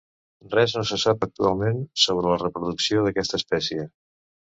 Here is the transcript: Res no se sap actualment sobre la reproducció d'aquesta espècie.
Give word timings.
Res 0.53 0.73
no 0.77 0.83
se 0.91 0.99
sap 1.03 1.27
actualment 1.27 1.83
sobre 2.07 2.35
la 2.35 2.41
reproducció 2.47 3.07
d'aquesta 3.09 3.45
espècie. 3.45 3.91